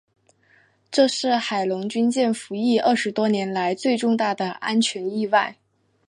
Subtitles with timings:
[0.89, 5.57] 这是海龙军舰服役二十多年来最重大的安全意外。